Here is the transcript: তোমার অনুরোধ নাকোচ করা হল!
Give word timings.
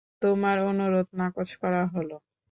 তোমার 0.21 0.57
অনুরোধ 0.69 1.07
নাকোচ 1.19 1.49
করা 1.61 1.81
হল! 1.93 2.09